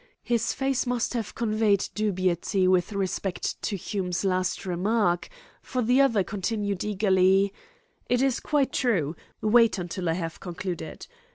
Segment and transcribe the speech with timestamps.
[0.23, 5.29] His face must have conveyed dubiety with respect to Hume's last remark,
[5.61, 7.53] for the other continued eagerly:
[8.09, 9.15] "It is quite true.
[9.41, 11.05] Wait until I have concluded.